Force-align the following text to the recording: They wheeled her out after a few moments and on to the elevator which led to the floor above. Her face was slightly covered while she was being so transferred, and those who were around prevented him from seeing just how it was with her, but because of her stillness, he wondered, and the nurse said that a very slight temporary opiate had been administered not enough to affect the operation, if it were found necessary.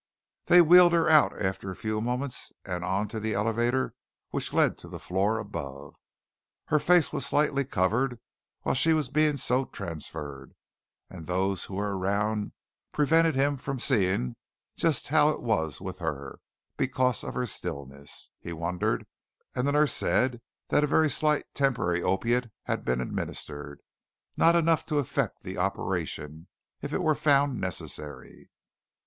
They 0.45 0.63
wheeled 0.63 0.93
her 0.93 1.07
out 1.07 1.39
after 1.39 1.69
a 1.69 1.75
few 1.75 2.01
moments 2.01 2.51
and 2.65 2.83
on 2.83 3.07
to 3.09 3.19
the 3.19 3.35
elevator 3.35 3.93
which 4.31 4.51
led 4.51 4.75
to 4.79 4.87
the 4.87 4.97
floor 4.97 5.37
above. 5.37 5.93
Her 6.65 6.79
face 6.79 7.13
was 7.13 7.23
slightly 7.27 7.63
covered 7.65 8.19
while 8.63 8.73
she 8.73 8.93
was 8.93 9.09
being 9.09 9.37
so 9.37 9.65
transferred, 9.65 10.55
and 11.07 11.27
those 11.27 11.65
who 11.65 11.75
were 11.75 11.95
around 11.95 12.51
prevented 12.91 13.35
him 13.35 13.57
from 13.57 13.77
seeing 13.77 14.35
just 14.75 15.09
how 15.09 15.29
it 15.29 15.43
was 15.43 15.79
with 15.79 15.99
her, 15.99 16.39
but 16.39 16.77
because 16.79 17.23
of 17.23 17.35
her 17.35 17.45
stillness, 17.45 18.31
he 18.39 18.51
wondered, 18.51 19.05
and 19.53 19.67
the 19.67 19.71
nurse 19.71 19.93
said 19.93 20.41
that 20.69 20.83
a 20.83 20.87
very 20.87 21.11
slight 21.11 21.45
temporary 21.53 22.01
opiate 22.01 22.51
had 22.63 22.83
been 22.83 23.01
administered 23.01 23.79
not 24.35 24.55
enough 24.55 24.83
to 24.87 24.97
affect 24.97 25.43
the 25.43 25.59
operation, 25.59 26.47
if 26.81 26.91
it 26.91 27.03
were 27.03 27.13
found 27.13 27.61
necessary. 27.61 28.49